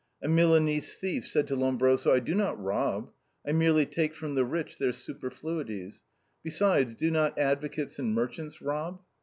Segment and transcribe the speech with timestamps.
[0.23, 3.11] A Milanese thief said to Lombroso: "I do not rob,
[3.45, 6.05] I merely take from the rich their superfluities;
[6.43, 9.03] besides, do not advocates and merchants rob?"